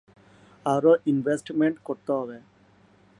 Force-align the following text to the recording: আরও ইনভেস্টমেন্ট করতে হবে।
আরও 0.65 0.91
ইনভেস্টমেন্ট 1.05 1.77
করতে 1.83 2.11
হবে। 2.13 2.37